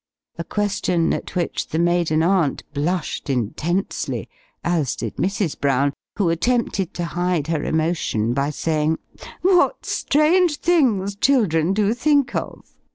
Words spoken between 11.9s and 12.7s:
think of!"